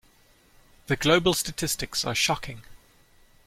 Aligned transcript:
The 0.87 0.95
global 0.95 1.35
statistics 1.35 2.03
are 2.05 2.15
shocking. 2.15 2.63